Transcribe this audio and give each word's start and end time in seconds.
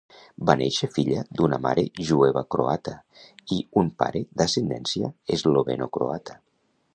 Va 0.49 0.53
néixer 0.59 0.87
filla 0.93 1.19
d'una 1.41 1.59
mare 1.65 1.83
jueva 2.07 2.43
croata 2.55 2.95
i 3.57 3.59
un 3.83 3.93
pare 4.01 4.23
d'ascendència 4.41 5.13
esloveno-croata. 5.39 6.41